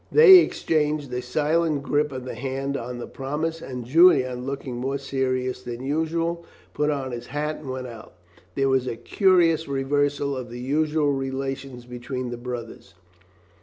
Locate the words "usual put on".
5.85-7.11